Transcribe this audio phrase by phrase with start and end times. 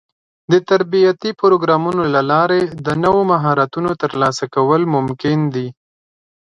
[0.51, 5.67] د تربيتي پروګرامونو له لارې د نوو مهارتونو ترلاسه کول ممکن دي.